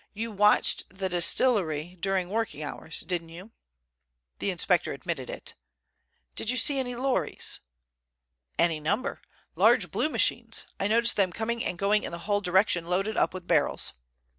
You 0.15 0.31
watched 0.31 0.89
the 0.97 1.09
distillery 1.09 1.95
during 1.99 2.29
working 2.31 2.63
hours, 2.63 3.01
didn't 3.01 3.29
you?" 3.29 3.51
The 4.39 4.49
inspector 4.49 4.93
admitted 4.93 5.29
it. 5.29 5.53
"Did 6.35 6.49
you 6.49 6.57
see 6.57 6.79
any 6.79 6.95
lorries?" 6.95 7.59
"Any 8.57 8.79
number; 8.79 9.21
large 9.55 9.91
blue 9.91 10.09
machines. 10.09 10.65
I 10.79 10.87
noticed 10.87 11.17
them 11.17 11.29
going 11.29 11.63
and 11.63 11.77
coming 11.77 12.01
in 12.03 12.11
the 12.11 12.17
Hull 12.25 12.41
direction 12.41 12.87
loaded 12.87 13.15
up 13.15 13.31
with 13.31 13.45
barrels." 13.45 13.93